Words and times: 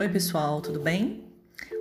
Oi, 0.00 0.08
pessoal, 0.08 0.62
tudo 0.62 0.80
bem? 0.80 1.24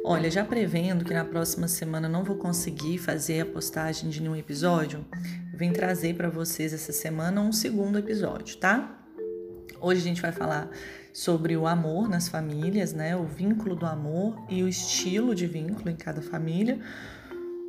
Olha, 0.04 0.30
já 0.30 0.44
prevendo 0.44 1.06
que 1.06 1.14
na 1.14 1.24
próxima 1.24 1.70
semana 1.70 2.10
não 2.10 2.22
vou 2.22 2.36
conseguir 2.36 2.98
fazer 2.98 3.40
a 3.40 3.46
postagem 3.46 4.10
de 4.10 4.22
nenhum 4.22 4.36
episódio, 4.36 5.06
vim 5.54 5.72
trazer 5.72 6.16
para 6.16 6.30
vocês 6.30 6.74
essa 6.74 6.92
semana 6.92 7.40
um 7.40 7.54
segundo 7.54 7.98
episódio, 7.98 8.58
tá? 8.58 9.08
Hoje 9.80 10.02
a 10.02 10.04
gente 10.04 10.22
vai 10.22 10.34
falar 10.34 10.70
sobre 11.14 11.56
o 11.56 11.66
amor 11.66 12.10
nas 12.10 12.28
famílias, 12.28 12.92
né? 12.92 13.16
O 13.16 13.24
vínculo 13.24 13.74
do 13.74 13.86
amor 13.86 14.38
e 14.50 14.64
o 14.64 14.68
estilo 14.68 15.34
de 15.34 15.48
vínculo 15.48 15.90
em 15.90 15.96
cada 15.96 16.22
família. 16.22 16.78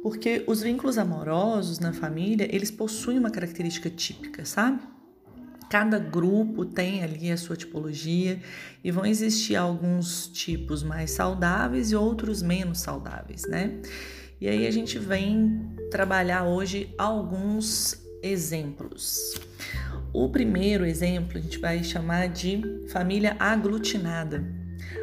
Porque 0.02 0.42
os 0.48 0.62
vínculos 0.62 0.98
amorosos 0.98 1.78
na 1.78 1.92
família, 1.92 2.48
eles 2.52 2.73
possuem 2.73 3.20
uma 3.20 3.30
característica 3.30 3.88
típica, 3.88 4.45
sabe? 4.45 4.80
Cada 5.70 6.01
grupo 6.01 6.65
tem 6.65 7.05
ali 7.05 7.30
a 7.30 7.37
sua 7.37 7.55
tipologia 7.55 8.41
e 8.83 8.91
vão 8.91 9.06
existir 9.06 9.55
alguns 9.55 10.27
tipos 10.27 10.83
mais 10.83 11.12
saudáveis 11.12 11.92
e 11.92 11.97
outros 11.97 12.42
menos 12.42 12.80
saudáveis, 12.80 13.47
né? 13.47 13.80
E 14.41 14.48
aí 14.48 14.66
a 14.66 14.70
gente 14.73 14.98
vem 14.98 15.77
trabalhar 15.88 16.42
hoje 16.42 16.92
alguns 16.98 18.05
exemplos. 18.20 19.41
O 20.12 20.28
primeiro 20.28 20.84
exemplo 20.84 21.38
a 21.38 21.41
gente 21.41 21.61
vai 21.61 21.84
chamar 21.84 22.28
de 22.30 22.61
família 22.89 23.37
aglutinada. 23.39 24.45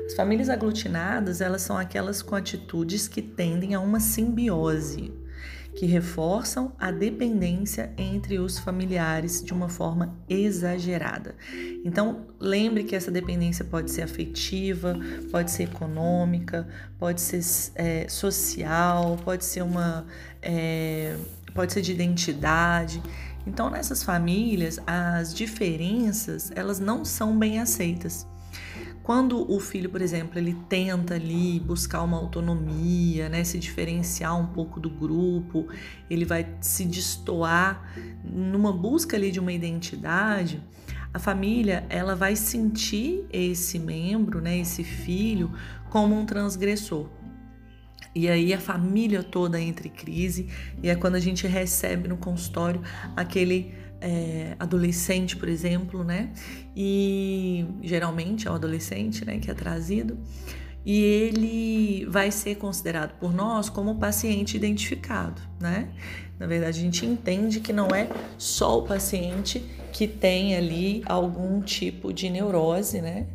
As 0.05 0.15
famílias 0.15 0.49
aglutinadas, 0.49 1.39
elas 1.39 1.61
são 1.61 1.77
aquelas 1.77 2.21
com 2.21 2.35
atitudes 2.35 3.07
que 3.07 3.21
tendem 3.21 3.73
a 3.73 3.79
uma 3.79 4.01
simbiose 4.01 5.13
que 5.77 5.85
reforçam 5.85 6.71
a 6.79 6.89
dependência 6.89 7.93
entre 7.99 8.39
os 8.39 8.57
familiares 8.57 9.43
de 9.43 9.53
uma 9.53 9.69
forma 9.69 10.17
exagerada. 10.27 11.35
Então, 11.85 12.25
lembre 12.39 12.83
que 12.83 12.95
essa 12.95 13.11
dependência 13.11 13.63
pode 13.63 13.91
ser 13.91 14.01
afetiva, 14.01 14.97
pode 15.31 15.51
ser 15.51 15.65
econômica, 15.65 16.67
pode 16.97 17.21
ser 17.21 17.43
é, 17.75 18.09
social, 18.09 19.19
pode 19.23 19.45
ser 19.45 19.61
uma. 19.61 20.07
É, 20.41 21.15
pode 21.53 21.71
ser 21.71 21.81
de 21.83 21.91
identidade. 21.91 22.99
Então, 23.45 23.69
nessas 23.69 24.01
famílias, 24.01 24.79
as 24.87 25.31
diferenças 25.31 26.51
elas 26.55 26.79
não 26.79 27.05
são 27.05 27.37
bem 27.37 27.59
aceitas. 27.59 28.25
Quando 29.07 29.49
o 29.49 29.57
filho, 29.57 29.89
por 29.89 30.01
exemplo, 30.01 30.37
ele 30.37 30.53
tenta 30.67 31.13
ali 31.13 31.61
buscar 31.61 32.03
uma 32.03 32.17
autonomia, 32.17 33.29
né, 33.29 33.41
se 33.41 33.57
diferenciar 33.57 34.37
um 34.37 34.47
pouco 34.47 34.81
do 34.81 34.89
grupo, 34.89 35.65
ele 36.09 36.25
vai 36.25 36.45
se 36.59 36.83
destoar 36.83 37.89
numa 38.21 38.73
busca 38.73 39.15
ali 39.15 39.31
de 39.31 39.39
uma 39.39 39.53
identidade, 39.53 40.61
a 41.13 41.19
família 41.19 41.85
ela 41.87 42.17
vai 42.17 42.35
sentir 42.35 43.25
esse 43.31 43.79
membro, 43.79 44.41
né, 44.41 44.57
esse 44.57 44.83
filho, 44.83 45.53
como 45.89 46.13
um 46.13 46.25
transgressor. 46.25 47.07
E 48.13 48.27
aí 48.27 48.53
a 48.53 48.59
família 48.59 49.23
toda 49.23 49.57
entra 49.57 49.87
em 49.87 49.91
crise 49.91 50.49
e 50.83 50.89
é 50.89 50.95
quando 50.95 51.15
a 51.15 51.19
gente 51.21 51.47
recebe 51.47 52.09
no 52.09 52.17
consultório 52.17 52.81
aquele 53.15 53.73
é, 54.01 54.55
adolescente, 54.59 55.35
por 55.35 55.49
exemplo, 55.49 56.03
né? 56.03 56.31
E 56.75 57.65
geralmente 57.81 58.47
é 58.47 58.51
o 58.51 58.53
adolescente, 58.53 59.25
né, 59.25 59.39
que 59.39 59.49
é 59.49 59.53
trazido, 59.53 60.17
e 60.85 61.01
ele 61.01 62.05
vai 62.05 62.31
ser 62.31 62.55
considerado 62.55 63.17
por 63.19 63.33
nós 63.33 63.69
como 63.69 63.95
paciente 63.95 64.55
identificado, 64.55 65.41
né? 65.59 65.89
Na 66.39 66.45
verdade, 66.45 66.79
a 66.79 66.81
gente 66.81 67.05
entende 67.05 67.59
que 67.59 67.73
não 67.73 67.87
é 67.87 68.07
só 68.37 68.79
o 68.79 68.83
paciente 68.83 69.59
que 69.91 70.07
tem 70.07 70.55
ali 70.55 71.01
algum 71.05 71.59
tipo 71.61 72.13
de 72.13 72.29
neurose, 72.29 73.01
né? 73.01 73.25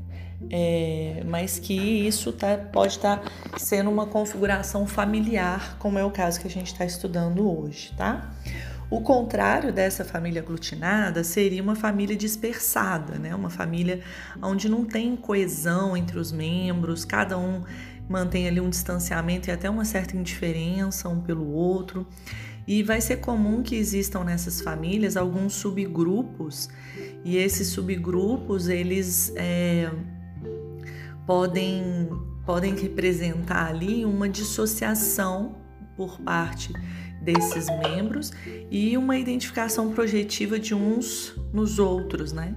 É, 0.51 1.23
mas 1.27 1.59
que 1.59 1.75
isso 1.75 2.33
tá, 2.33 2.57
pode 2.57 2.97
estar 2.97 3.19
tá 3.19 3.59
sendo 3.59 3.91
uma 3.91 4.07
configuração 4.07 4.87
familiar, 4.87 5.77
como 5.79 5.99
é 5.99 6.05
o 6.05 6.11
caso 6.11 6.41
que 6.41 6.47
a 6.47 6.51
gente 6.51 6.73
está 6.73 6.85
estudando 6.85 7.49
hoje, 7.49 7.93
tá? 7.97 8.33
O 8.93 9.01
contrário 9.01 9.73
dessa 9.73 10.05
família 10.05 10.43
aglutinada 10.43 11.25
seria 11.25 11.63
uma 11.63 11.75
família 11.75 12.15
dispersada, 12.15 13.19
né? 13.19 13.35
Uma 13.35 13.49
família 13.49 14.03
onde 14.43 14.69
não 14.69 14.85
tem 14.85 15.17
coesão 15.17 15.97
entre 15.97 16.19
os 16.19 16.31
membros, 16.31 17.03
cada 17.03 17.39
um 17.39 17.63
mantém 18.07 18.47
ali 18.47 18.61
um 18.61 18.69
distanciamento 18.69 19.49
e 19.49 19.51
até 19.51 19.71
uma 19.71 19.87
certa 19.87 20.15
indiferença 20.15 21.09
um 21.09 21.23
pelo 21.23 21.51
outro. 21.53 22.07
E 22.69 22.83
vai 22.83 23.01
ser 23.01 23.17
comum 23.17 23.63
que 23.63 23.77
existam 23.77 24.25
nessas 24.25 24.61
famílias 24.61 25.17
alguns 25.17 25.55
subgrupos, 25.55 26.69
e 27.25 27.39
esses 27.39 27.69
subgrupos 27.69 28.69
eles 28.69 29.33
é, 29.37 29.91
podem, 31.27 32.11
podem 32.45 32.77
representar 32.77 33.69
ali 33.69 34.05
uma 34.05 34.29
dissociação 34.29 35.57
por 35.97 36.21
parte 36.21 36.75
desses 37.23 37.67
membros 37.79 38.33
e 38.71 38.97
uma 38.97 39.17
identificação 39.17 39.93
projetiva 39.93 40.59
de 40.59 40.75
uns 40.75 41.35
nos 41.53 41.79
outros, 41.79 42.33
né? 42.33 42.55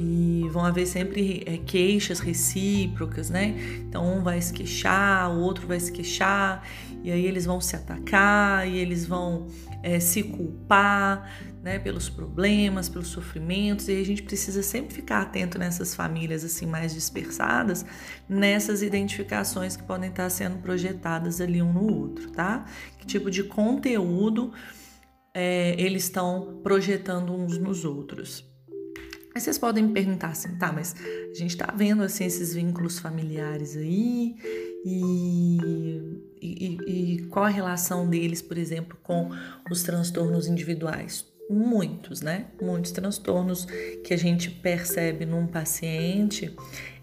E 0.00 0.48
vão 0.52 0.64
haver 0.64 0.86
sempre 0.86 1.42
é, 1.44 1.56
queixas 1.56 2.20
recíprocas, 2.20 3.30
né? 3.30 3.56
Então 3.80 4.18
um 4.18 4.22
vai 4.22 4.40
se 4.40 4.52
queixar, 4.52 5.28
o 5.28 5.40
outro 5.40 5.66
vai 5.66 5.80
se 5.80 5.90
queixar, 5.90 6.64
e 7.02 7.10
aí 7.10 7.26
eles 7.26 7.44
vão 7.44 7.60
se 7.60 7.74
atacar, 7.74 8.68
e 8.68 8.78
eles 8.78 9.04
vão 9.04 9.48
é, 9.82 9.98
se 9.98 10.22
culpar, 10.22 11.28
né? 11.64 11.80
Pelos 11.80 12.08
problemas, 12.08 12.88
pelos 12.88 13.08
sofrimentos, 13.08 13.88
e 13.88 14.00
a 14.00 14.04
gente 14.04 14.22
precisa 14.22 14.62
sempre 14.62 14.94
ficar 14.94 15.22
atento 15.22 15.58
nessas 15.58 15.96
famílias 15.96 16.44
assim 16.44 16.64
mais 16.64 16.94
dispersadas, 16.94 17.84
nessas 18.28 18.82
identificações 18.82 19.76
que 19.76 19.82
podem 19.82 20.10
estar 20.10 20.30
sendo 20.30 20.58
projetadas 20.58 21.40
ali 21.40 21.60
um 21.60 21.72
no 21.72 21.92
outro, 21.92 22.30
tá? 22.30 22.66
Que 23.00 23.04
tipo 23.04 23.28
de 23.32 23.42
conteúdo 23.42 24.52
é, 25.34 25.74
eles 25.76 26.04
estão 26.04 26.60
projetando 26.62 27.34
uns 27.34 27.58
nos 27.58 27.84
outros. 27.84 28.47
Aí 29.34 29.40
vocês 29.40 29.58
podem 29.58 29.84
me 29.84 29.92
perguntar 29.92 30.28
assim, 30.28 30.56
tá, 30.56 30.72
mas 30.72 30.94
a 31.30 31.34
gente 31.34 31.56
tá 31.56 31.72
vendo 31.76 32.02
assim 32.02 32.24
esses 32.24 32.54
vínculos 32.54 32.98
familiares 32.98 33.76
aí 33.76 34.34
e, 34.84 35.58
e, 36.40 36.78
e 36.86 37.22
qual 37.26 37.44
a 37.44 37.48
relação 37.48 38.08
deles, 38.08 38.40
por 38.40 38.56
exemplo, 38.56 38.96
com 39.02 39.30
os 39.70 39.82
transtornos 39.82 40.46
individuais? 40.46 41.26
Muitos, 41.50 42.20
né? 42.20 42.46
Muitos 42.60 42.90
transtornos 42.92 43.64
que 44.04 44.12
a 44.12 44.18
gente 44.18 44.50
percebe 44.50 45.24
num 45.24 45.46
paciente 45.46 46.54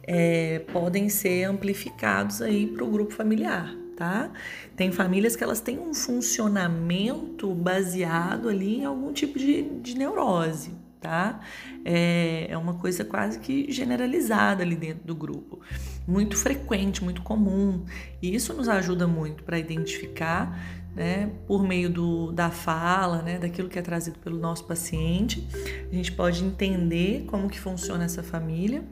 é, 0.04 0.60
podem 0.72 1.10
ser 1.10 1.46
amplificados 1.46 2.42
aí 2.42 2.68
para 2.68 2.84
o 2.84 2.90
grupo 2.90 3.14
familiar, 3.14 3.76
tá? 3.98 4.32
Tem 4.76 4.92
famílias 4.92 5.36
que 5.36 5.44
elas 5.44 5.62
têm 5.62 5.80
um 5.80 5.94
funcionamento 5.94 7.54
baseado 7.56 8.50
ali 8.50 8.78
em 8.78 8.86
algum 8.86 9.12
tipo 9.12 9.40
de, 9.40 9.64
de 9.80 9.98
neurose, 9.98 10.72
tá? 11.06 11.40
É, 11.86 12.48
é 12.50 12.58
uma 12.58 12.74
coisa 12.74 13.06
quase 13.06 13.38
que 13.38 13.72
generalizada 13.72 14.64
ali 14.64 14.76
dentro 14.76 15.06
do 15.06 15.14
grupo, 15.14 15.60
muito 16.08 16.36
frequente, 16.36 17.04
muito 17.04 17.22
comum, 17.22 17.86
e 18.20 18.34
isso 18.34 18.54
nos 18.56 18.68
ajuda 18.68 19.06
muito 19.06 19.44
para 19.44 19.60
identificar, 19.60 20.60
né, 20.96 21.30
por 21.46 21.64
meio 21.64 21.90
do, 21.92 22.32
da 22.32 22.50
fala, 22.50 23.22
né, 23.22 23.38
daquilo 23.38 23.70
que 23.70 23.78
é 23.78 23.84
trazido 23.84 24.18
pelo 24.18 24.40
nosso 24.40 24.66
paciente, 24.66 25.48
a 25.92 25.94
gente 25.94 26.12
pode 26.12 26.44
entender 26.44 27.26
como 27.28 27.48
que 27.48 27.60
funciona 27.60 28.04
essa 28.06 28.24
família 28.24 28.84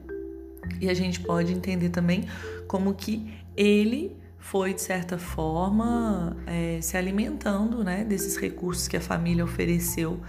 e 0.80 0.88
a 0.88 0.94
gente 0.94 1.18
pode 1.18 1.52
entender 1.52 1.88
também 1.88 2.26
como 2.68 2.94
que 2.94 3.34
ele 3.56 4.16
foi 4.38 4.72
de 4.72 4.82
certa 4.82 5.18
forma 5.18 6.36
é, 6.46 6.78
se 6.80 6.96
alimentando 6.96 7.82
né, 7.82 8.04
desses 8.04 8.36
recursos 8.36 8.86
que 8.86 8.96
a 8.96 9.00
família 9.00 9.42
ofereceu 9.42 10.20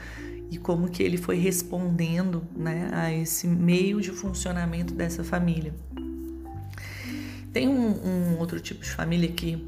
e 0.56 0.58
como 0.58 0.90
que 0.90 1.04
ele 1.04 1.18
foi 1.18 1.38
respondendo 1.38 2.48
né, 2.56 2.90
a 2.94 3.14
esse 3.14 3.46
meio 3.46 4.00
de 4.00 4.12
funcionamento 4.12 4.94
dessa 4.94 5.22
família. 5.22 5.74
Tem 7.52 7.68
um, 7.68 8.34
um 8.34 8.40
outro 8.40 8.58
tipo 8.62 8.82
de 8.82 8.90
família 8.90 9.30
que 9.30 9.62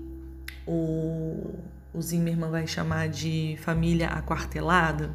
o, 0.66 1.56
o 1.94 2.02
Zimmermann 2.02 2.50
vai 2.50 2.66
chamar 2.66 3.10
de 3.10 3.58
família 3.60 4.08
aquartelada. 4.08 5.14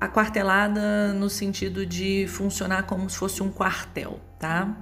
Aquartelada 0.00 1.12
no 1.12 1.30
sentido 1.30 1.86
de 1.86 2.26
funcionar 2.26 2.82
como 2.84 3.08
se 3.08 3.16
fosse 3.16 3.44
um 3.44 3.50
quartel, 3.50 4.18
tá? 4.40 4.76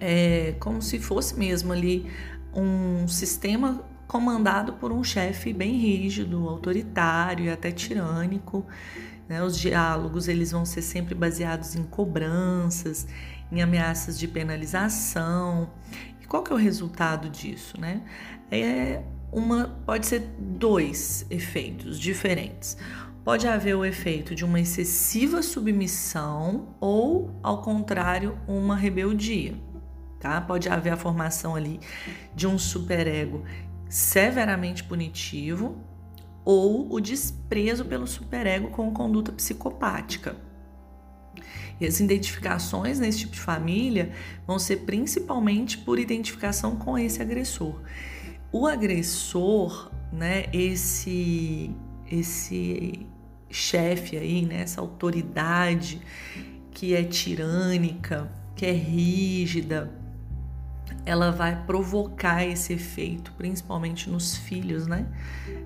É 0.00 0.56
como 0.58 0.82
se 0.82 0.98
fosse 0.98 1.38
mesmo 1.38 1.72
ali 1.72 2.10
um 2.52 3.06
sistema 3.06 3.84
comandado 4.08 4.72
por 4.72 4.90
um 4.90 5.04
chefe 5.04 5.52
bem 5.52 5.76
rígido, 5.76 6.48
autoritário 6.48 7.44
e 7.44 7.50
até 7.50 7.70
tirânico. 7.70 8.66
Né? 9.28 9.42
Os 9.42 9.58
diálogos 9.58 10.26
eles 10.26 10.50
vão 10.50 10.64
ser 10.64 10.80
sempre 10.80 11.14
baseados 11.14 11.76
em 11.76 11.82
cobranças, 11.84 13.06
em 13.52 13.60
ameaças 13.60 14.18
de 14.18 14.26
penalização. 14.26 15.70
E 16.22 16.26
qual 16.26 16.42
que 16.42 16.50
é 16.50 16.54
o 16.54 16.58
resultado 16.58 17.28
disso? 17.28 17.78
Né? 17.78 18.02
É 18.50 19.02
uma, 19.30 19.68
pode 19.84 20.06
ser 20.06 20.20
dois 20.38 21.26
efeitos 21.28 22.00
diferentes. 22.00 22.78
Pode 23.22 23.46
haver 23.46 23.76
o 23.76 23.84
efeito 23.84 24.34
de 24.34 24.42
uma 24.42 24.58
excessiva 24.58 25.42
submissão 25.42 26.74
ou, 26.80 27.30
ao 27.42 27.60
contrário, 27.60 28.38
uma 28.48 28.74
rebeldia. 28.74 29.54
tá? 30.18 30.40
Pode 30.40 30.66
haver 30.70 30.94
a 30.94 30.96
formação 30.96 31.54
ali 31.54 31.78
de 32.34 32.46
um 32.46 32.58
superego 32.58 33.44
severamente 33.88 34.84
punitivo 34.84 35.76
ou 36.44 36.92
o 36.92 37.00
desprezo 37.00 37.84
pelo 37.84 38.06
superego 38.06 38.68
com 38.68 38.90
conduta 38.92 39.32
psicopática. 39.32 40.36
E 41.80 41.86
as 41.86 42.00
identificações 42.00 42.98
nesse 42.98 43.20
tipo 43.20 43.32
de 43.32 43.40
família 43.40 44.12
vão 44.46 44.58
ser 44.58 44.78
principalmente 44.78 45.78
por 45.78 45.98
identificação 45.98 46.76
com 46.76 46.98
esse 46.98 47.22
agressor. 47.22 47.80
O 48.50 48.66
agressor, 48.66 49.90
né, 50.12 50.46
esse 50.52 51.70
esse 52.10 53.06
chefe 53.50 54.16
aí, 54.16 54.46
né, 54.46 54.62
essa 54.62 54.80
autoridade 54.80 56.00
que 56.70 56.94
é 56.94 57.02
tirânica, 57.02 58.30
que 58.56 58.64
é 58.64 58.72
rígida, 58.72 59.92
ela 61.08 61.30
vai 61.30 61.64
provocar 61.64 62.44
esse 62.44 62.74
efeito, 62.74 63.32
principalmente 63.32 64.10
nos 64.10 64.36
filhos, 64.36 64.86
né? 64.86 65.06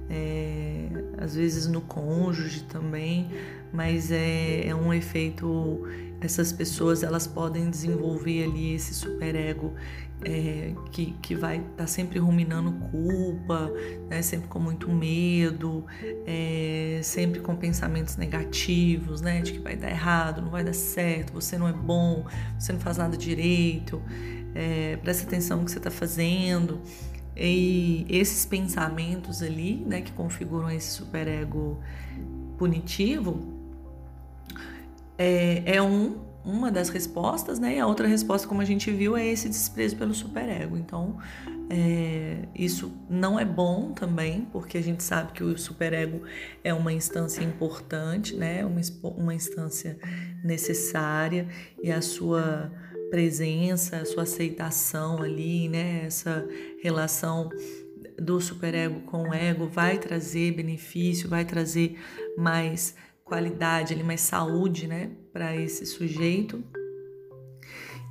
É, 0.09 0.87
às 1.19 1.35
vezes 1.35 1.67
no 1.67 1.81
cônjuge 1.81 2.63
também, 2.63 3.29
mas 3.73 4.13
é, 4.13 4.69
é 4.69 4.75
um 4.75 4.95
efeito. 4.95 5.83
Essas 6.21 6.53
pessoas 6.53 7.03
elas 7.03 7.27
podem 7.27 7.69
desenvolver 7.69 8.45
ali 8.45 8.75
esse 8.75 8.95
superego 8.95 9.75
é, 10.25 10.73
que, 10.93 11.17
que 11.21 11.35
vai 11.35 11.57
estar 11.57 11.69
tá 11.79 11.87
sempre 11.89 12.21
ruminando 12.21 12.71
culpa, 12.93 13.69
né? 14.09 14.23
sempre 14.23 14.47
com 14.47 14.61
muito 14.61 14.89
medo, 14.89 15.85
é, 16.25 17.01
sempre 17.03 17.41
com 17.41 17.57
pensamentos 17.57 18.17
negativos, 18.17 19.21
né? 19.21 19.41
De 19.41 19.55
que 19.55 19.59
vai 19.59 19.75
dar 19.75 19.91
errado, 19.91 20.41
não 20.41 20.51
vai 20.51 20.63
dar 20.63 20.73
certo, 20.73 21.33
você 21.33 21.59
não 21.59 21.67
é 21.67 21.73
bom, 21.73 22.25
você 22.57 22.73
não 22.73 22.79
faz 22.79 22.99
nada 22.99 23.17
direito 23.17 24.01
é, 24.55 24.97
presta 24.97 25.27
atenção 25.27 25.59
no 25.59 25.65
que 25.65 25.71
você 25.71 25.79
está 25.79 25.91
fazendo. 25.91 26.81
E 27.37 28.07
esses 28.09 28.45
pensamentos 28.45 29.43
ali, 29.43 29.77
né, 29.87 30.03
que 30.03 30.13
configuram 30.13 30.71
esse 30.71 30.91
superego 30.91 31.81
punitivo, 32.59 33.41
é, 35.17 35.77
é 35.77 35.83
um, 35.83 36.19
uma 36.45 36.71
das 36.71 36.89
respostas, 36.89 37.59
né? 37.59 37.77
E 37.77 37.81
a 37.81 37.87
outra 37.87 38.07
resposta, 38.07 38.47
como 38.47 38.61
a 38.61 38.65
gente 38.65 38.91
viu, 38.91 39.17
é 39.17 39.27
esse 39.27 39.49
desprezo 39.49 39.97
pelo 39.97 40.13
superego. 40.13 40.77
Então, 40.77 41.19
é, 41.71 42.49
isso 42.55 42.93
não 43.09 43.39
é 43.39 43.45
bom 43.45 43.93
também, 43.93 44.47
porque 44.53 44.77
a 44.77 44.83
gente 44.83 45.03
sabe 45.03 45.33
que 45.33 45.43
o 45.43 45.57
superego 45.57 46.23
é 46.63 46.75
uma 46.75 46.93
instância 46.93 47.43
importante, 47.43 48.35
né? 48.37 48.65
Uma, 48.65 48.81
uma 49.03 49.35
instância 49.35 49.99
necessária 50.45 51.47
e 51.83 51.91
a 51.91 52.03
sua 52.03 52.71
presença, 53.13 53.99
a 53.99 54.07
sua 54.07 54.23
aceitação 54.23 55.23
ali, 55.23 55.69
né? 55.69 56.07
Essa 56.07 56.49
relação 56.83 57.51
do 58.19 58.41
superego 58.41 59.03
com 59.03 59.29
o 59.29 59.35
ego 59.35 59.67
vai 59.67 59.99
trazer 59.99 60.53
benefício, 60.53 61.29
vai 61.29 61.45
trazer 61.45 61.99
mais 62.39 62.95
qualidade, 63.23 63.93
ali, 63.93 64.03
mais 64.03 64.23
saúde, 64.23 64.87
né, 64.87 65.11
para 65.31 65.55
esse 65.55 65.85
sujeito. 65.85 66.65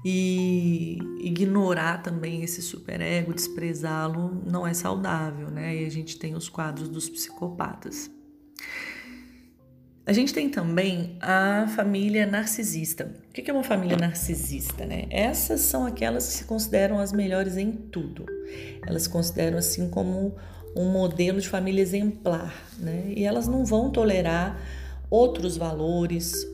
E 0.05 0.99
ignorar 1.19 2.03
também 2.03 2.43
esse 2.43 2.61
superego, 2.61 3.33
desprezá-lo, 3.33 4.43
não 4.45 4.67
é 4.67 4.73
saudável, 4.73 5.49
né? 5.49 5.81
E 5.81 5.85
a 5.85 5.89
gente 5.89 6.19
tem 6.19 6.35
os 6.35 6.47
quadros 6.47 6.89
dos 6.89 7.09
psicopatas. 7.09 8.11
A 10.03 10.13
gente 10.13 10.33
tem 10.33 10.49
também 10.49 11.15
a 11.21 11.67
família 11.75 12.25
narcisista. 12.25 13.11
O 13.29 13.33
que 13.33 13.49
é 13.49 13.53
uma 13.53 13.63
família 13.63 13.95
narcisista? 13.95 14.83
Né? 14.83 15.05
Essas 15.11 15.61
são 15.61 15.85
aquelas 15.85 16.27
que 16.27 16.33
se 16.33 16.45
consideram 16.45 16.97
as 16.97 17.13
melhores 17.13 17.55
em 17.55 17.71
tudo. 17.71 18.25
Elas 18.85 19.03
se 19.03 19.09
consideram 19.09 19.59
assim 19.59 19.89
como 19.89 20.35
um 20.75 20.85
modelo 20.91 21.39
de 21.39 21.47
família 21.47 21.81
exemplar, 21.81 22.53
né? 22.79 23.13
E 23.15 23.23
elas 23.23 23.47
não 23.47 23.65
vão 23.65 23.91
tolerar 23.91 24.59
outros 25.09 25.57
valores, 25.57 26.47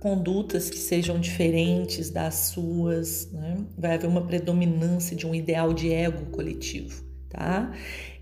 condutas 0.00 0.68
que 0.68 0.78
sejam 0.78 1.20
diferentes 1.20 2.10
das 2.10 2.34
suas, 2.34 3.30
né? 3.32 3.58
Vai 3.78 3.94
haver 3.94 4.08
uma 4.08 4.26
predominância 4.26 5.16
de 5.16 5.26
um 5.26 5.34
ideal 5.34 5.72
de 5.72 5.92
ego 5.92 6.26
coletivo, 6.32 7.04
tá? 7.30 7.72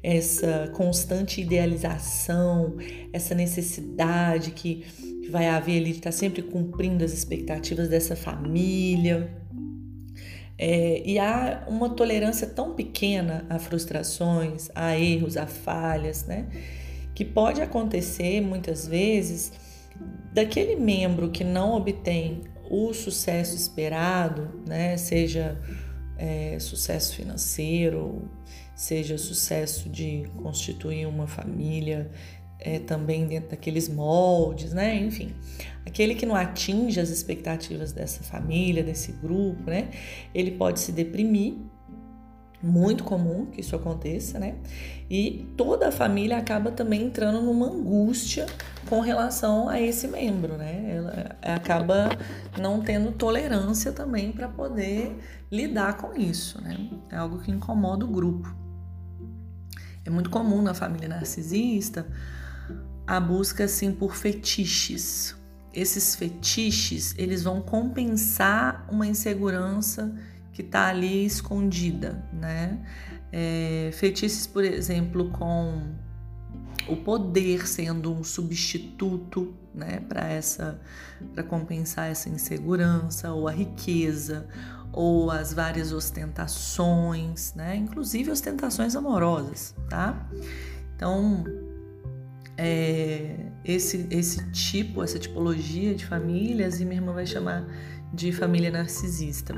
essa 0.02 0.70
constante 0.74 1.40
idealização, 1.40 2.76
essa 3.12 3.34
necessidade 3.34 4.52
que, 4.52 4.84
vai 5.30 5.46
haver 5.46 5.76
ali 5.78 5.92
de 5.92 5.98
estar 5.98 6.12
sempre 6.12 6.40
cumprindo 6.40 7.04
as 7.04 7.12
expectativas 7.12 7.88
dessa 7.88 8.16
família. 8.16 9.30
É, 10.56 11.02
e 11.04 11.18
há 11.18 11.66
uma 11.68 11.90
tolerância 11.90 12.46
tão 12.46 12.74
pequena 12.74 13.44
a 13.48 13.58
frustrações, 13.58 14.70
a 14.74 14.98
erros, 14.98 15.36
a 15.36 15.46
falhas, 15.46 16.24
né? 16.24 16.48
Que 17.14 17.24
pode 17.24 17.60
acontecer 17.60 18.40
muitas 18.40 18.88
vezes 18.88 19.52
daquele 20.32 20.76
membro 20.76 21.30
que 21.30 21.44
não 21.44 21.74
obtém 21.74 22.40
o 22.70 22.92
sucesso 22.94 23.54
esperado, 23.54 24.62
né? 24.66 24.96
Seja 24.96 25.60
é, 26.16 26.58
sucesso 26.58 27.14
financeiro, 27.14 28.28
seja 28.78 29.18
sucesso 29.18 29.88
de 29.88 30.30
constituir 30.40 31.04
uma 31.04 31.26
família 31.26 32.08
é, 32.60 32.78
também 32.78 33.26
dentro 33.26 33.50
daqueles 33.50 33.88
moldes, 33.88 34.72
né? 34.72 34.94
Enfim, 34.94 35.34
aquele 35.84 36.14
que 36.14 36.24
não 36.24 36.36
atinge 36.36 37.00
as 37.00 37.08
expectativas 37.08 37.92
dessa 37.92 38.22
família, 38.22 38.84
desse 38.84 39.10
grupo, 39.10 39.68
né? 39.68 39.90
Ele 40.32 40.52
pode 40.52 40.78
se 40.78 40.92
deprimir, 40.92 41.56
muito 42.62 43.02
comum 43.02 43.46
que 43.46 43.60
isso 43.60 43.74
aconteça, 43.74 44.38
né? 44.38 44.54
E 45.10 45.44
toda 45.56 45.88
a 45.88 45.92
família 45.92 46.36
acaba 46.36 46.70
também 46.70 47.02
entrando 47.02 47.42
numa 47.42 47.66
angústia 47.66 48.46
com 48.88 49.00
relação 49.00 49.68
a 49.68 49.80
esse 49.80 50.06
membro, 50.06 50.56
né? 50.56 50.84
Ela 50.88 51.36
acaba 51.42 52.10
não 52.56 52.80
tendo 52.80 53.10
tolerância 53.10 53.90
também 53.90 54.30
para 54.30 54.48
poder 54.48 55.16
lidar 55.50 55.96
com 55.96 56.16
isso, 56.16 56.62
né? 56.62 56.76
É 57.10 57.16
algo 57.16 57.38
que 57.38 57.50
incomoda 57.50 58.04
o 58.04 58.08
grupo. 58.08 58.67
É 60.08 60.10
muito 60.10 60.30
comum 60.30 60.62
na 60.62 60.72
família 60.72 61.06
narcisista 61.06 62.06
a 63.06 63.20
busca 63.20 63.64
assim 63.64 63.92
por 63.92 64.16
fetiches. 64.16 65.36
Esses 65.70 66.14
fetiches, 66.14 67.14
eles 67.18 67.42
vão 67.42 67.60
compensar 67.60 68.86
uma 68.90 69.06
insegurança 69.06 70.10
que 70.50 70.62
está 70.62 70.86
ali 70.86 71.26
escondida, 71.26 72.24
né? 72.32 72.78
É, 73.30 73.90
fetiches, 73.92 74.46
por 74.46 74.64
exemplo, 74.64 75.28
com 75.28 75.92
o 76.88 76.96
poder 76.96 77.68
sendo 77.68 78.10
um 78.10 78.24
substituto, 78.24 79.54
né, 79.74 80.00
para 80.08 80.26
essa, 80.26 80.80
para 81.34 81.42
compensar 81.42 82.10
essa 82.10 82.30
insegurança, 82.30 83.30
ou 83.30 83.46
a 83.46 83.52
riqueza, 83.52 84.48
ou 84.92 85.30
as 85.30 85.52
várias 85.52 85.92
ostentações, 85.92 87.54
né? 87.54 87.76
Inclusive 87.76 88.30
ostentações 88.30 88.96
amorosas, 88.96 89.74
tá? 89.88 90.28
Então, 90.96 91.44
é, 92.56 93.36
esse, 93.64 94.06
esse 94.10 94.50
tipo, 94.50 95.02
essa 95.02 95.18
tipologia 95.18 95.94
de 95.94 96.04
famílias, 96.04 96.80
e 96.80 96.84
minha 96.84 97.00
irmã 97.00 97.12
vai 97.12 97.26
chamar 97.26 97.64
de 98.12 98.32
família 98.32 98.70
narcisista. 98.70 99.54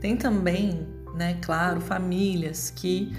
Tem 0.00 0.16
também, 0.16 0.86
né, 1.14 1.38
claro, 1.42 1.80
famílias 1.80 2.70
que 2.70 3.12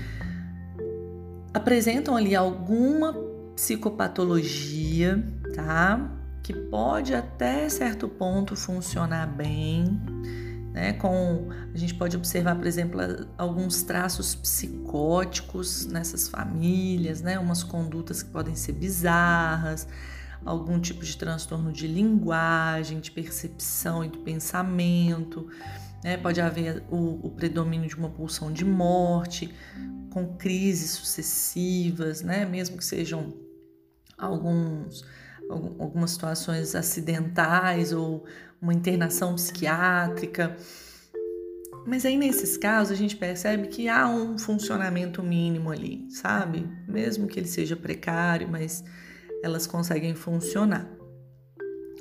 apresentam 1.54 2.16
ali 2.16 2.36
alguma 2.36 3.14
psicopatologia, 3.56 5.22
tá? 5.54 6.16
Que 6.42 6.54
pode 6.54 7.14
até 7.14 7.68
certo 7.68 8.08
ponto 8.08 8.56
funcionar 8.56 9.28
bem, 9.28 10.00
né? 10.72 10.94
Com 10.94 11.50
a 11.74 11.78
gente 11.78 11.94
pode 11.96 12.16
observar, 12.16 12.56
por 12.56 12.68
exemplo, 12.68 13.00
alguns 13.38 13.84
traços 13.84 14.36
psicóticos 14.36 15.86
nessas 15.86 16.28
famílias, 16.28 17.22
né? 17.22 17.40
Umas 17.40 17.64
condutas 17.64 18.22
que 18.22 18.30
podem 18.30 18.56
ser 18.56 18.74
bizarras, 18.74 19.88
algum 20.46 20.80
tipo 20.80 21.04
de 21.04 21.18
transtorno 21.18 21.72
de 21.72 21.88
linguagem, 21.88 23.00
de 23.00 23.12
percepção 23.12 24.04
e 24.04 24.10
do 24.10 24.20
pensamento. 24.20 25.50
Né? 26.04 26.18
Pode 26.18 26.40
haver 26.40 26.84
o, 26.90 27.28
o, 27.28 27.32
predomínio 27.32 27.88
de 27.88 27.96
uma 27.96 28.10
pulsão 28.10 28.52
de 28.52 28.64
morte, 28.64 29.54
com 30.12 30.36
crises 30.38 30.92
sucessivas, 30.92 32.22
né? 32.22 32.46
mesmo 32.46 32.78
que 32.78 32.86
sejam 32.86 33.34
alguns, 34.18 35.06
algumas 35.50 36.12
situações 36.12 36.74
acidentais 36.74 37.92
ou 37.92 38.26
uma 38.62 38.74
internação 38.74 39.36
psiquiátrica. 39.36 40.56
Mas 41.86 42.06
aí 42.06 42.18
nesses 42.18 42.58
casos 42.58 42.92
a 42.92 42.96
gente 42.96 43.16
percebe 43.16 43.68
que 43.68 43.88
há 43.88 44.08
um 44.08 44.38
funcionamento 44.38 45.24
mínimo 45.24 45.72
ali, 45.72 46.06
sabe? 46.10 46.68
Mesmo 46.88 47.28
que 47.28 47.40
ele 47.40 47.48
seja 47.48 47.76
precário, 47.76 48.48
mas 48.48 48.84
elas 49.42 49.66
conseguem 49.66 50.14
funcionar. 50.14 51.00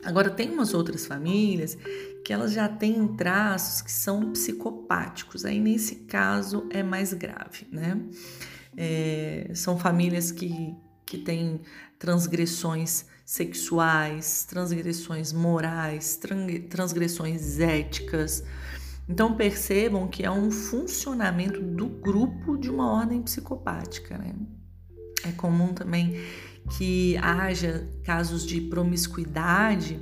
Agora, 0.05 0.31
tem 0.31 0.51
umas 0.51 0.75
outras 0.75 1.07
famílias 1.07 1.77
que 2.25 2.33
elas 2.33 2.53
já 2.53 2.69
têm 2.69 3.07
traços 3.09 3.83
que 3.83 3.91
são 3.91 4.33
psicopáticos, 4.33 5.45
aí 5.45 5.59
nesse 5.61 5.97
caso 5.97 6.67
é 6.71 6.83
mais 6.83 7.13
grave, 7.13 7.67
né? 7.73 8.01
É, 8.77 9.51
são 9.55 9.79
famílias 9.79 10.31
que, 10.31 10.75
que 11.09 11.17
têm 11.17 11.61
transgressões 11.99 13.07
sexuais, 13.25 14.45
transgressões 14.45 15.33
morais, 15.33 16.21
transgressões 16.69 17.59
éticas. 17.59 18.45
Então 19.09 19.35
percebam 19.35 20.07
que 20.07 20.23
é 20.23 20.31
um 20.31 20.51
funcionamento 20.51 21.63
do 21.63 21.87
grupo 21.87 22.59
de 22.59 22.71
uma 22.71 22.93
ordem 22.93 23.23
psicopática, 23.23 24.19
né? 24.19 24.35
É 25.25 25.33
comum 25.33 25.73
também 25.73 26.21
que 26.77 27.17
haja 27.17 27.89
casos 28.05 28.45
de 28.45 28.61
promiscuidade 28.61 29.99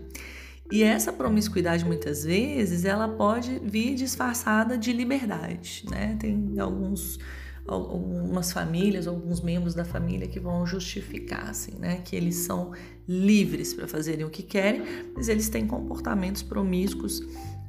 e 0.70 0.82
essa 0.82 1.12
promiscuidade 1.12 1.84
muitas 1.84 2.24
vezes 2.24 2.84
ela 2.84 3.06
pode 3.08 3.60
vir 3.60 3.94
disfarçada 3.94 4.76
de 4.76 4.92
liberdade, 4.92 5.84
né? 5.88 6.16
Tem 6.18 6.58
alguns 6.58 7.20
algumas 7.66 8.52
famílias, 8.52 9.06
alguns 9.06 9.40
membros 9.40 9.74
da 9.74 9.84
família 9.84 10.28
que 10.28 10.38
vão 10.38 10.66
justificar 10.66 11.50
assim, 11.50 11.76
né, 11.78 12.00
que 12.04 12.14
eles 12.14 12.36
são 12.36 12.72
livres 13.08 13.74
para 13.74 13.88
fazerem 13.88 14.24
o 14.24 14.30
que 14.30 14.42
querem, 14.42 14.82
mas 15.14 15.28
eles 15.28 15.48
têm 15.48 15.66
comportamentos 15.66 16.42
promíscuos 16.42 17.22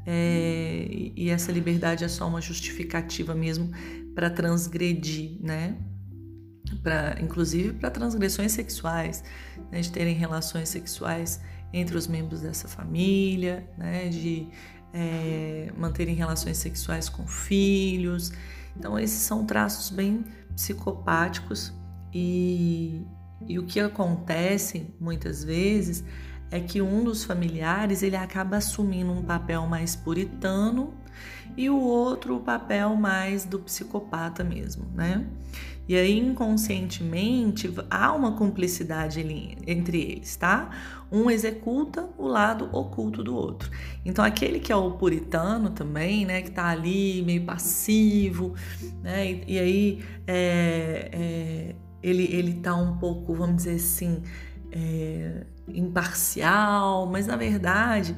é, 0.10 0.88
e 0.89 1.30
essa 1.30 1.51
liberdade 1.51 2.06
é 2.06 2.08
só 2.08 2.25
uma 2.30 2.39
justificativa 2.39 3.36
mesmo 3.36 3.70
para 4.16 4.30
transgredir, 4.30 5.38
né? 5.42 5.75
Pra, 6.82 7.18
inclusive 7.22 7.74
para 7.74 7.89
transgressões 7.92 8.54
sexuais, 8.54 9.22
né, 9.70 9.82
de 9.82 9.92
terem 9.92 10.16
relações 10.16 10.70
sexuais 10.70 11.42
entre 11.74 11.98
os 11.98 12.08
membros 12.08 12.42
dessa 12.42 12.70
família, 12.70 13.70
né, 13.77 14.08
de 14.08 14.48
é, 14.94 15.72
manterem 15.77 16.16
relações 16.16 16.58
sexuais 16.58 17.10
com 17.10 17.27
filhos. 17.27 18.32
Então, 18.77 18.98
esses 18.98 19.19
são 19.19 19.46
traços 19.46 19.89
bem 19.89 20.24
psicopáticos 20.55 21.74
e, 22.13 23.05
e 23.48 23.57
o 23.57 23.65
que 23.65 23.79
acontece 23.79 24.93
muitas 25.00 25.43
vezes 25.43 26.03
é 26.50 26.60
que 26.60 26.81
um 26.81 27.03
dos 27.03 27.24
familiares 27.24 28.03
ele 28.03 28.15
acaba 28.15 28.57
assumindo 28.57 29.12
um 29.12 29.24
papel 29.24 29.65
mais 29.67 29.96
puritano 29.96 30.93
e 31.55 31.69
o 31.69 31.79
outro 31.79 32.36
o 32.36 32.39
papel 32.39 32.95
mais 32.95 33.45
do 33.45 33.59
psicopata 33.59 34.43
mesmo, 34.43 34.86
né? 34.93 35.25
E 35.88 35.95
aí, 35.95 36.19
inconscientemente, 36.19 37.74
há 37.89 38.13
uma 38.13 38.33
cumplicidade 38.33 39.21
entre 39.65 40.01
eles, 40.01 40.36
tá? 40.36 40.69
Um 41.09 41.31
executa 41.31 42.09
o 42.17 42.27
lado 42.27 42.69
oculto 42.74 43.24
do 43.24 43.33
outro. 43.33 43.71
Então, 44.03 44.24
aquele 44.24 44.59
que 44.59 44.69
é 44.69 44.75
o 44.75 44.91
puritano 44.91 45.69
também, 45.69 46.25
né, 46.25 46.41
que 46.41 46.51
tá 46.51 46.65
ali 46.65 47.24
meio 47.25 47.45
passivo, 47.45 48.53
né, 49.01 49.31
e, 49.31 49.43
e 49.47 49.59
aí 49.59 50.05
é, 50.27 51.09
é, 51.13 51.75
ele, 52.03 52.24
ele 52.33 52.55
tá 52.55 52.75
um 52.75 52.97
pouco, 52.97 53.33
vamos 53.33 53.55
dizer 53.55 53.75
assim, 53.75 54.21
é, 54.74 55.45
imparcial, 55.69 57.05
mas 57.07 57.27
na 57.27 57.38
verdade 57.38 58.13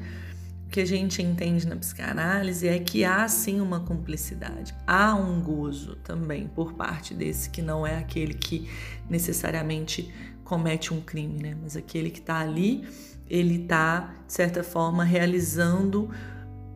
que 0.70 0.80
a 0.80 0.86
gente 0.86 1.22
entende 1.22 1.68
na 1.68 1.76
psicanálise 1.76 2.68
é 2.68 2.78
que 2.80 3.04
há 3.04 3.28
sim 3.28 3.60
uma 3.60 3.80
cumplicidade, 3.80 4.76
há 4.86 5.16
um 5.16 5.42
gozo 5.42 5.96
também 5.98 6.48
por 6.48 6.74
parte 6.74 7.14
desse 7.14 7.50
que 7.50 7.62
não 7.62 7.86
é 7.86 7.98
aquele 7.98 8.36
que 8.36 8.70
necessariamente 9.10 10.14
comete 10.44 10.94
um 10.94 11.02
crime, 11.02 11.42
né? 11.42 11.58
Mas 11.62 11.76
aquele 11.76 12.10
que 12.10 12.20
está 12.20 12.40
ali, 12.40 12.88
ele 13.28 13.64
está, 13.64 14.16
de 14.26 14.34
certa 14.34 14.64
forma, 14.64 15.04
realizando 15.04 16.10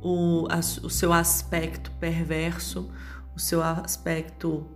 o, 0.02 0.48
a, 0.50 0.60
o 0.60 0.90
seu 0.90 1.14
aspecto 1.14 1.92
perverso, 2.00 2.92
o 3.36 3.40
seu 3.40 3.62
aspecto 3.64 4.68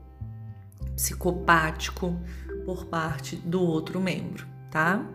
psicopático 0.95 2.19
por 2.65 2.85
parte 2.85 3.35
do 3.35 3.61
outro 3.61 3.99
membro, 3.99 4.47
tá? 4.71 5.05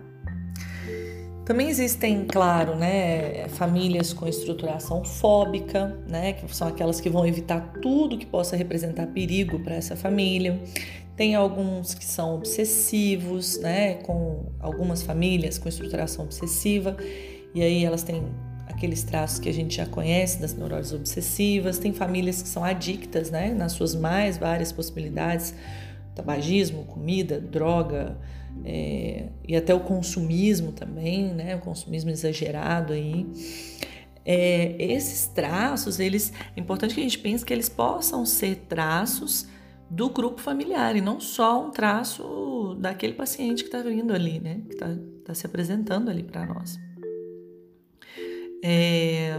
Também 1.45 1.69
existem, 1.69 2.25
claro, 2.25 2.77
né, 2.77 3.49
famílias 3.49 4.13
com 4.13 4.29
estruturação 4.29 5.05
fóbica, 5.05 5.99
né, 6.09 6.35
que 6.35 6.55
são 6.55 6.69
aquelas 6.69 7.01
que 7.01 7.11
vão 7.11 7.27
evitar 7.27 7.73
tudo 7.83 8.17
que 8.17 8.27
possa 8.27 8.55
representar 8.55 9.09
perigo 9.09 9.59
para 9.59 9.75
essa 9.75 9.97
família. 9.97 10.63
Tem 11.17 11.35
alguns 11.35 11.95
que 11.95 12.05
são 12.05 12.37
obsessivos, 12.37 13.59
né, 13.59 13.95
com 13.95 14.47
algumas 14.61 15.03
famílias 15.03 15.59
com 15.59 15.69
estruturação 15.69 16.25
obsessiva, 16.25 16.97
e 17.53 17.61
aí 17.61 17.85
elas 17.85 18.05
têm 18.05 18.23
aqueles 18.69 19.03
traços 19.03 19.41
que 19.41 19.49
a 19.49 19.53
gente 19.53 19.77
já 19.77 19.85
conhece 19.85 20.41
das 20.41 20.55
neuroses 20.55 20.93
obsessivas. 20.93 21.79
Tem 21.79 21.93
famílias 21.93 22.41
que 22.41 22.49
são 22.49 22.65
adictas, 22.65 23.31
né, 23.31 23.53
nas 23.53 23.73
suas 23.73 23.97
mais 23.97 24.39
várias 24.39 24.71
possibilidades, 24.71 25.55
tabagismo, 26.15 26.85
comida, 26.85 27.41
droga, 27.41 28.17
é, 28.65 29.29
e 29.47 29.57
até 29.57 29.75
o 29.75 29.81
consumismo 29.81 30.73
também, 30.73 31.35
né? 31.35 31.57
O 31.57 31.61
consumismo 31.61 32.11
exagerado 32.11 32.93
aí. 32.93 33.27
É, 34.25 34.77
esses 34.79 35.27
traços, 35.27 35.99
eles 35.99 36.33
é 36.57 36.61
importante 36.61 36.95
que 36.95 37.01
a 37.01 37.03
gente 37.03 37.19
pense 37.19 37.45
que 37.45 37.53
eles 37.53 37.69
possam 37.69 38.25
ser 38.25 38.67
traços 38.69 39.49
do 39.91 40.09
grupo 40.09 40.41
familiar 40.41 40.97
e 40.97 41.01
não 41.01 41.21
só 41.21 41.67
um 41.67 41.71
traço 41.71 42.77
daquele 42.79 43.13
paciente 43.15 43.65
que 43.65 43.69
está 43.69 43.83
vindo 43.83 44.15
ali, 44.15 44.41
né? 44.41 44.63
Que 44.69 44.75
está 44.75 44.89
tá 45.25 45.35
se 45.35 45.45
apresentando 45.45 46.09
ali 46.09 46.23
para 46.23 46.47
nós. 46.47 46.79
É, 48.65 49.35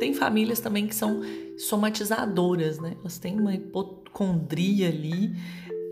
tem 0.00 0.12
famílias 0.12 0.58
também 0.58 0.86
que 0.86 0.94
são 0.94 1.22
somatizadoras, 1.56 2.80
né? 2.80 2.96
Elas 3.00 3.18
têm 3.18 3.38
uma 3.38 3.54
hipocondria 3.54 4.88
ali 4.88 5.32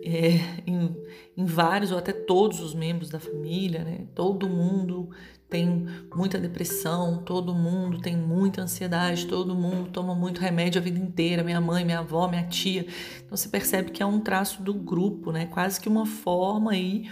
é, 0.04 0.60
em, 0.66 0.96
em, 1.36 1.44
vários 1.44 1.90
ou 1.90 1.98
até 1.98 2.12
todos 2.12 2.60
os 2.60 2.74
membros 2.74 3.10
da 3.10 3.18
família, 3.18 3.84
né? 3.84 4.06
Todo 4.14 4.48
mundo 4.48 5.10
tem 5.48 5.86
muita 6.14 6.38
depressão, 6.38 7.22
todo 7.24 7.54
mundo 7.54 7.98
tem 8.00 8.16
muita 8.16 8.62
ansiedade, 8.62 9.26
todo 9.26 9.54
mundo 9.54 9.90
toma 9.90 10.14
muito 10.14 10.40
remédio 10.40 10.80
a 10.80 10.84
vida 10.84 10.98
inteira, 10.98 11.42
minha 11.42 11.60
mãe, 11.60 11.84
minha 11.84 12.00
avó, 12.00 12.28
minha 12.28 12.46
tia. 12.46 12.86
Então 13.24 13.36
você 13.36 13.48
percebe 13.48 13.90
que 13.90 14.02
é 14.02 14.06
um 14.06 14.20
traço 14.20 14.62
do 14.62 14.74
grupo, 14.74 15.32
né? 15.32 15.46
Quase 15.46 15.80
que 15.80 15.88
uma 15.88 16.06
forma 16.06 16.72
aí 16.72 17.08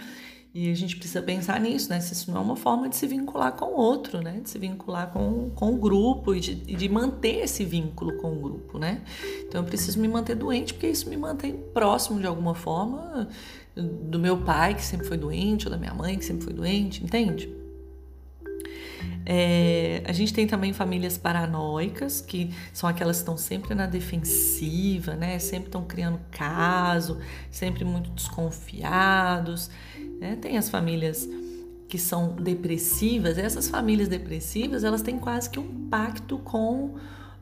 e 0.59 0.71
a 0.71 0.73
gente 0.73 0.95
precisa 0.95 1.21
pensar 1.21 1.59
nisso, 1.59 1.87
né? 1.89 1.99
Se 1.99 2.13
isso 2.13 2.31
não 2.31 2.39
é 2.39 2.43
uma 2.43 2.55
forma 2.55 2.89
de 2.89 2.95
se 2.95 3.05
vincular 3.05 3.51
com 3.51 3.65
o 3.65 3.75
outro, 3.75 4.23
né? 4.23 4.39
De 4.41 4.49
se 4.49 4.57
vincular 4.57 5.11
com, 5.11 5.51
com 5.51 5.75
o 5.75 5.77
grupo 5.77 6.33
e 6.33 6.39
de, 6.39 6.55
de 6.55 6.89
manter 6.89 7.43
esse 7.43 7.63
vínculo 7.63 8.17
com 8.17 8.33
o 8.33 8.39
grupo, 8.39 8.79
né? 8.79 9.03
Então 9.47 9.61
eu 9.61 9.65
preciso 9.65 9.99
me 9.99 10.07
manter 10.07 10.35
doente 10.35 10.73
porque 10.73 10.87
isso 10.87 11.09
me 11.09 11.17
mantém 11.17 11.55
próximo 11.73 12.19
de 12.19 12.27
alguma 12.27 12.53
forma 12.53 13.27
do 13.75 14.19
meu 14.19 14.37
pai, 14.37 14.73
que 14.73 14.83
sempre 14.83 15.07
foi 15.07 15.17
doente, 15.17 15.67
ou 15.67 15.71
da 15.71 15.77
minha 15.77 15.93
mãe, 15.93 16.17
que 16.17 16.25
sempre 16.25 16.43
foi 16.43 16.53
doente, 16.53 17.03
entende? 17.03 17.49
É, 19.25 20.03
a 20.05 20.13
gente 20.13 20.33
tem 20.33 20.47
também 20.47 20.73
famílias 20.73 21.17
paranoicas, 21.17 22.21
que 22.21 22.49
são 22.73 22.89
aquelas 22.89 23.17
que 23.17 23.21
estão 23.23 23.37
sempre 23.37 23.75
na 23.75 23.85
defensiva, 23.85 25.15
né? 25.15 25.37
Sempre 25.37 25.67
estão 25.67 25.83
criando 25.83 26.19
caso, 26.31 27.19
sempre 27.51 27.83
muito 27.83 28.09
desconfiados. 28.11 29.69
Né? 30.19 30.37
Tem 30.41 30.57
as 30.57 30.69
famílias 30.69 31.27
que 31.89 31.97
são 31.97 32.35
depressivas. 32.35 33.37
Essas 33.37 33.67
famílias 33.67 34.07
depressivas, 34.07 34.83
elas 34.83 35.01
têm 35.01 35.19
quase 35.19 35.49
que 35.49 35.59
um 35.59 35.89
pacto 35.89 36.37
com 36.39 36.95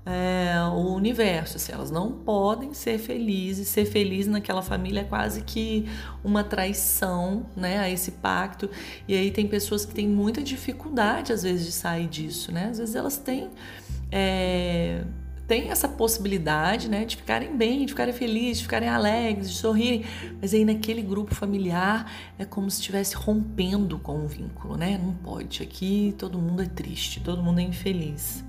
é, 0.06 0.54
o 0.72 0.94
universo. 0.94 1.58
Assim, 1.58 1.72
elas 1.72 1.90
não 1.90 2.12
podem 2.12 2.74
ser 2.74 3.00
felizes. 3.00 3.68
Ser 3.70 3.86
feliz 3.86 4.28
naquela 4.28 4.62
família 4.62 5.02
é 5.02 5.04
quase 5.04 5.42
que 5.42 5.90
uma 6.24 6.44
traição 6.44 7.48
né, 7.56 7.80
a 7.80 7.90
esse 7.90 8.12
pacto. 8.12 8.70
E 9.08 9.16
aí 9.16 9.32
tem 9.32 9.48
pessoas 9.48 9.86
que 9.86 9.94
têm 9.94 10.08
muita 10.08 10.42
dificuldade, 10.42 11.34
às 11.34 11.44
vezes, 11.44 11.66
de 11.66 11.72
sair 11.72 12.08
disso. 12.08 12.52
Né? 12.52 12.70
Às 12.70 12.78
vezes 12.78 12.96
elas 12.96 13.18
têm. 13.18 13.50
É, 14.12 15.04
tem 15.48 15.70
essa 15.70 15.88
possibilidade, 15.88 16.90
né, 16.90 17.06
de 17.06 17.18
ficarem 17.18 17.56
bem, 17.56 17.86
de 17.86 17.92
ficarem 17.92 18.14
felizes, 18.14 18.58
de 18.58 18.64
ficarem 18.64 18.90
alegres, 18.90 19.52
de 19.52 19.56
sorrirem, 19.56 20.04
mas 20.42 20.56
aí 20.56 20.66
naquele 20.66 21.04
grupo 21.04 21.36
familiar 21.36 22.12
é 22.40 22.46
como 22.46 22.70
se 22.72 22.80
estivesse 22.80 23.16
rompendo 23.16 24.00
com 24.00 24.26
o 24.26 24.28
vínculo, 24.28 24.76
né? 24.76 24.98
Não 24.98 25.14
pode. 25.14 25.62
Aqui 25.62 26.16
todo 26.18 26.40
mundo 26.40 26.64
é 26.64 26.66
triste, 26.66 27.20
todo 27.20 27.44
mundo 27.44 27.60
é 27.60 27.64
infeliz. 27.64 28.44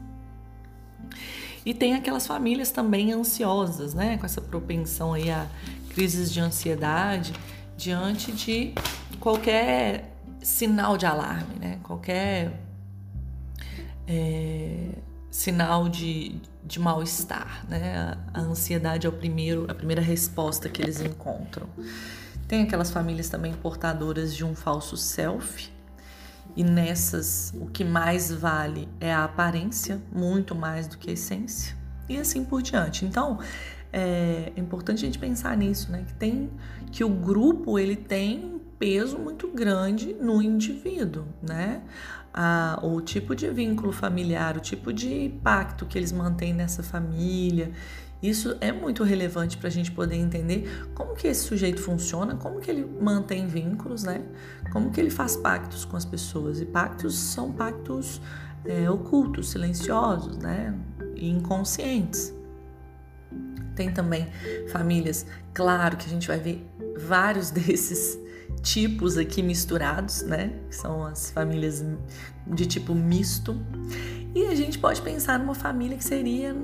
E 1.66 1.74
tem 1.74 1.94
aquelas 1.94 2.28
famílias 2.28 2.70
também 2.70 3.12
ansiosas, 3.12 3.92
né, 3.92 4.16
com 4.18 4.24
essa 4.24 4.40
propensão 4.40 5.12
aí 5.12 5.32
a 5.32 5.48
crises 5.90 6.32
de 6.32 6.38
ansiedade 6.38 7.32
diante 7.76 8.30
de 8.30 8.72
qualquer 9.18 10.16
sinal 10.40 10.96
de 10.96 11.04
alarme, 11.06 11.56
né? 11.58 11.80
Qualquer 11.82 12.60
é, 14.06 14.90
sinal 15.28 15.88
de, 15.88 16.40
de 16.64 16.78
mal-estar, 16.78 17.66
né? 17.68 18.16
A, 18.32 18.40
ansiedade 18.40 19.06
é 19.06 19.10
o 19.10 19.12
primeiro, 19.12 19.66
a 19.68 19.74
primeira 19.74 20.00
resposta 20.00 20.68
que 20.68 20.80
eles 20.80 21.00
encontram. 21.00 21.66
Tem 22.46 22.62
aquelas 22.62 22.92
famílias 22.92 23.28
também 23.28 23.52
portadoras 23.54 24.36
de 24.36 24.44
um 24.44 24.54
falso 24.54 24.96
self, 24.96 25.68
e 26.56 26.64
nessas 26.64 27.52
o 27.60 27.66
que 27.66 27.84
mais 27.84 28.32
vale 28.32 28.88
é 28.98 29.12
a 29.12 29.24
aparência, 29.24 30.00
muito 30.10 30.54
mais 30.54 30.88
do 30.88 30.96
que 30.96 31.10
a 31.10 31.12
essência, 31.12 31.76
e 32.08 32.16
assim 32.16 32.44
por 32.44 32.62
diante. 32.62 33.04
Então, 33.04 33.38
é 33.92 34.52
importante 34.56 35.04
a 35.04 35.06
gente 35.06 35.18
pensar 35.18 35.56
nisso, 35.56 35.92
né? 35.92 36.04
Que 36.06 36.14
tem 36.14 36.50
que 36.90 37.04
o 37.04 37.08
grupo 37.08 37.78
ele 37.78 37.96
tem 37.96 38.44
um 38.44 38.58
peso 38.78 39.18
muito 39.18 39.48
grande 39.48 40.14
no 40.14 40.42
indivíduo, 40.42 41.26
né? 41.42 41.82
Ah, 42.32 42.78
o 42.82 43.00
tipo 43.00 43.34
de 43.34 43.48
vínculo 43.48 43.92
familiar, 43.92 44.56
o 44.56 44.60
tipo 44.60 44.92
de 44.92 45.32
pacto 45.42 45.86
que 45.86 45.96
eles 45.96 46.12
mantêm 46.12 46.52
nessa 46.52 46.82
família, 46.82 47.72
isso 48.22 48.56
é 48.60 48.72
muito 48.72 49.04
relevante 49.04 49.58
para 49.58 49.68
a 49.68 49.70
gente 49.70 49.92
poder 49.92 50.16
entender 50.16 50.88
como 50.94 51.14
que 51.14 51.28
esse 51.28 51.42
sujeito 51.42 51.80
funciona, 51.82 52.34
como 52.34 52.60
que 52.60 52.70
ele 52.70 52.84
mantém 53.00 53.46
vínculos, 53.46 54.04
né? 54.04 54.22
Como 54.72 54.90
que 54.90 55.00
ele 55.00 55.10
faz 55.10 55.36
pactos 55.36 55.84
com 55.84 55.96
as 55.96 56.04
pessoas. 56.04 56.60
E 56.60 56.64
pactos 56.64 57.14
são 57.14 57.52
pactos 57.52 58.20
é, 58.64 58.90
ocultos, 58.90 59.50
silenciosos, 59.50 60.38
né? 60.38 60.74
E 61.14 61.28
inconscientes. 61.28 62.34
Tem 63.74 63.92
também 63.92 64.26
famílias, 64.72 65.26
claro 65.52 65.98
que 65.98 66.06
a 66.06 66.08
gente 66.08 66.26
vai 66.26 66.40
ver 66.40 66.66
vários 66.98 67.50
desses 67.52 68.18
tipos 68.62 69.18
aqui 69.18 69.42
misturados, 69.42 70.22
né? 70.22 70.58
São 70.70 71.04
as 71.04 71.30
famílias 71.30 71.84
de 72.46 72.64
tipo 72.64 72.94
misto. 72.94 73.54
E 74.34 74.46
a 74.46 74.54
gente 74.54 74.78
pode 74.78 75.02
pensar 75.02 75.38
numa 75.38 75.54
família 75.54 75.98
que 75.98 76.04
seria 76.04 76.56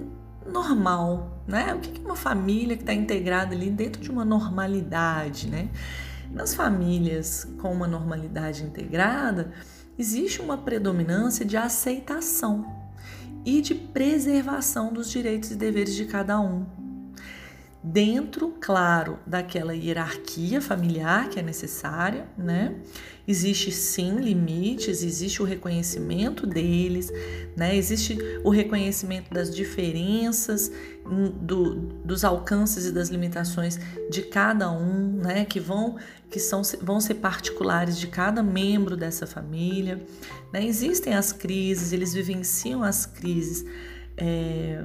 normal, 0.46 1.42
né? 1.46 1.74
O 1.74 1.80
que 1.80 2.00
é 2.00 2.04
uma 2.04 2.16
família 2.16 2.76
que 2.76 2.82
está 2.82 2.94
integrada 2.94 3.54
ali 3.54 3.70
dentro 3.70 4.00
de 4.00 4.10
uma 4.10 4.24
normalidade, 4.24 5.48
né? 5.48 5.68
Nas 6.30 6.54
famílias 6.54 7.46
com 7.58 7.72
uma 7.72 7.86
normalidade 7.86 8.62
integrada, 8.62 9.52
existe 9.98 10.40
uma 10.40 10.56
predominância 10.58 11.44
de 11.44 11.56
aceitação 11.56 12.66
e 13.44 13.60
de 13.60 13.74
preservação 13.74 14.92
dos 14.92 15.10
direitos 15.10 15.50
e 15.50 15.56
deveres 15.56 15.94
de 15.94 16.06
cada 16.06 16.40
um 16.40 16.81
dentro, 17.82 18.54
claro, 18.60 19.18
daquela 19.26 19.74
hierarquia 19.74 20.60
familiar 20.60 21.28
que 21.28 21.40
é 21.40 21.42
necessária, 21.42 22.26
né? 22.38 22.76
Existe 23.26 23.72
sim 23.72 24.16
limites, 24.16 25.02
existe 25.02 25.42
o 25.42 25.44
reconhecimento 25.44 26.46
deles, 26.46 27.10
né? 27.56 27.76
Existe 27.76 28.16
o 28.44 28.50
reconhecimento 28.50 29.32
das 29.34 29.52
diferenças, 29.54 30.70
hum, 31.04 31.30
do, 31.40 31.74
dos 32.04 32.24
alcances 32.24 32.86
e 32.86 32.92
das 32.92 33.08
limitações 33.08 33.80
de 34.10 34.22
cada 34.22 34.70
um, 34.70 35.16
né? 35.16 35.44
Que 35.44 35.58
vão 35.58 35.96
que 36.30 36.40
são, 36.40 36.62
vão 36.80 36.98
ser 36.98 37.14
particulares 37.14 37.98
de 37.98 38.06
cada 38.06 38.42
membro 38.42 38.96
dessa 38.96 39.26
família. 39.26 40.00
Né? 40.50 40.64
Existem 40.64 41.14
as 41.14 41.30
crises, 41.30 41.92
eles 41.92 42.14
vivenciam 42.14 42.82
as 42.82 43.04
crises. 43.04 43.66
É, 44.16 44.82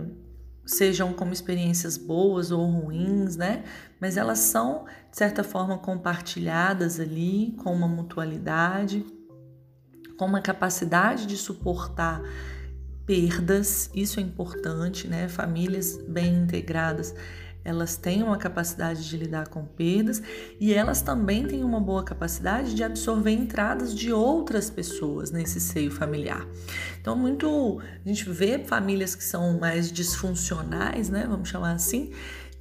sejam 0.67 1.13
como 1.13 1.33
experiências 1.33 1.97
boas 1.97 2.51
ou 2.51 2.63
ruins, 2.65 3.35
né? 3.35 3.63
Mas 3.99 4.17
elas 4.17 4.39
são, 4.39 4.85
de 5.09 5.17
certa 5.17 5.43
forma, 5.43 5.77
compartilhadas 5.77 6.99
ali 6.99 7.55
com 7.63 7.73
uma 7.73 7.87
mutualidade, 7.87 9.03
com 10.17 10.25
uma 10.25 10.41
capacidade 10.41 11.25
de 11.25 11.37
suportar 11.37 12.21
perdas, 13.05 13.89
isso 13.95 14.19
é 14.19 14.23
importante, 14.23 15.07
né? 15.07 15.29
Famílias 15.29 15.97
bem 16.07 16.35
integradas 16.35 17.15
elas 17.67 17.97
têm 17.97 18.23
uma 18.23 18.37
capacidade 18.37 19.07
de 19.09 19.17
lidar 19.17 19.49
com 19.49 19.65
perdas 19.65 20.23
e 20.57 20.73
elas 20.73 21.01
também 21.01 21.45
têm 21.45 21.65
uma 21.65 21.81
boa 21.81 22.01
capacidade 22.01 22.73
de 22.73 22.81
absorver 22.81 23.31
entradas 23.31 23.93
de 23.93 24.09
outras 24.13 24.69
pessoas 24.69 25.31
nesse 25.31 25.59
seio 25.59 25.91
familiar. 25.91 26.47
Então, 27.01 27.13
muito 27.13 27.81
a 28.05 28.07
gente 28.07 28.29
vê 28.29 28.59
famílias 28.59 29.15
que 29.15 29.23
são 29.23 29.59
mais 29.59 29.91
disfuncionais, 29.91 31.09
né? 31.09 31.27
Vamos 31.29 31.49
chamar 31.49 31.73
assim, 31.73 32.11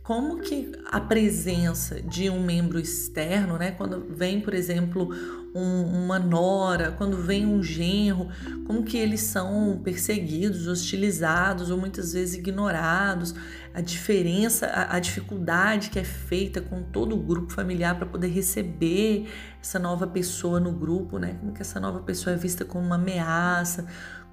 como 0.03 0.41
que 0.41 0.73
a 0.91 1.01
presença 1.01 2.03
de 2.03 2.29
um 2.29 2.43
membro 2.43 2.81
externo, 2.81 3.57
né, 3.59 3.73
quando 3.73 4.07
vem, 4.09 4.41
por 4.41 4.55
exemplo, 4.55 5.11
um, 5.57 6.05
uma 6.05 6.19
nora, 6.19 6.93
quando 6.93 7.17
vem 7.17 7.47
um 7.47 7.63
genro, 7.63 8.29
como 8.67 8.85
que 8.85 8.97
eles 8.97 9.23
são 9.23 9.81
perseguidos, 9.83 10.67
hostilizados 10.67 11.71
ou 11.71 11.79
muitas 11.79 12.13
vezes 12.13 12.37
ignorados, 12.37 13.35
a 13.73 13.81
diferença, 13.81 14.67
a, 14.67 14.97
a 14.97 14.99
dificuldade 14.99 15.91
que 15.91 15.99
é 15.99 16.05
feita 16.05 16.61
com 16.61 16.83
todo 16.83 17.15
o 17.15 17.19
grupo 17.19 17.53
familiar 17.53 17.97
para 17.97 18.07
poder 18.07 18.29
receber 18.29 19.29
essa 19.61 19.79
nova 19.79 20.07
pessoa 20.07 20.61
no 20.61 20.73
grupo, 20.73 21.19
né, 21.19 21.37
como 21.41 21.53
que 21.53 21.63
essa 21.63 21.81
nova 21.81 22.01
pessoa 22.01 22.35
é 22.35 22.39
vista 22.39 22.65
como 22.65 22.85
uma 22.85 22.97
ameaça, 22.97 23.87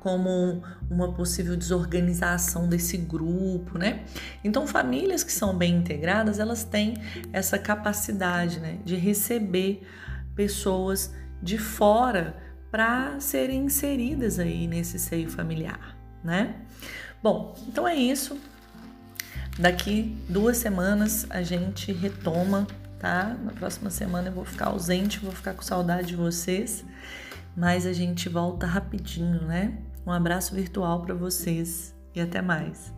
como 0.03 0.61
uma 0.91 1.13
possível 1.13 1.55
desorganização 1.55 2.67
desse 2.67 2.97
grupo, 2.97 3.77
né? 3.77 4.03
Então, 4.43 4.67
famílias 4.67 5.23
que 5.23 5.31
são 5.31 5.57
bem 5.57 5.77
integradas, 5.77 6.39
elas 6.39 6.65
têm 6.65 6.95
essa 7.31 7.57
capacidade, 7.57 8.59
né, 8.59 8.79
de 8.83 8.97
receber 8.97 9.81
pessoas 10.35 11.13
de 11.41 11.57
fora 11.57 12.35
para 12.71 13.19
serem 13.19 13.65
inseridas 13.65 14.39
aí 14.39 14.67
nesse 14.67 14.97
seio 14.97 15.29
familiar, 15.29 15.97
né? 16.23 16.55
Bom, 17.21 17.55
então 17.67 17.87
é 17.87 17.95
isso. 17.95 18.37
Daqui 19.59 20.17
duas 20.27 20.57
semanas 20.57 21.27
a 21.29 21.43
gente 21.43 21.91
retoma, 21.91 22.65
tá? 22.99 23.35
Na 23.43 23.51
próxima 23.51 23.89
semana 23.89 24.29
eu 24.29 24.33
vou 24.33 24.45
ficar 24.45 24.67
ausente, 24.67 25.19
vou 25.19 25.31
ficar 25.31 25.53
com 25.53 25.61
saudade 25.61 26.07
de 26.07 26.15
vocês, 26.15 26.83
mas 27.55 27.85
a 27.85 27.93
gente 27.93 28.27
volta 28.27 28.65
rapidinho, 28.65 29.43
né? 29.43 29.77
Um 30.05 30.11
abraço 30.11 30.55
virtual 30.55 31.01
para 31.03 31.13
vocês 31.13 31.95
e 32.15 32.19
até 32.19 32.41
mais. 32.41 32.91